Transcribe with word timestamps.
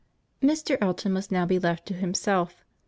CHAPTER 0.43 0.55
XI 0.73 0.73
Mr. 0.73 0.77
Elton 0.81 1.13
must 1.13 1.31
now 1.31 1.45
be 1.45 1.59
left 1.59 1.85
to 1.85 1.93
himself. 1.93 2.63